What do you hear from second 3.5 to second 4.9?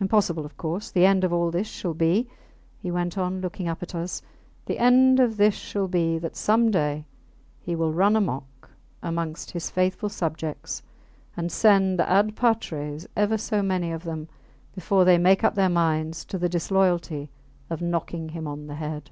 up at us the